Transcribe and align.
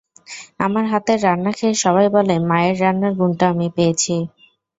আমার 0.59 0.85
হাতের 0.91 1.19
রান্না 1.23 1.51
খেয়ে 1.57 1.81
সবাই 1.83 2.07
বলে, 2.15 2.35
মায়ের 2.49 2.75
রান্নার 2.83 3.13
গুণটা 3.19 3.45
আমি 3.53 3.67
পেয়েছি। 3.75 4.15